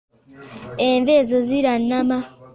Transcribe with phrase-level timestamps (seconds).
[0.87, 2.17] Enva ezo zirannama.